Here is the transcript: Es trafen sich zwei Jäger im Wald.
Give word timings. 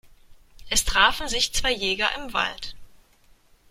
Es 0.71 0.83
trafen 0.83 1.27
sich 1.27 1.53
zwei 1.53 1.71
Jäger 1.71 2.07
im 2.15 2.33
Wald. 2.33 2.75